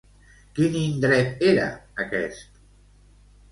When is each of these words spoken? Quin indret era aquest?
Quin 0.59 0.77
indret 0.79 1.45
era 1.51 1.69
aquest? 2.07 2.61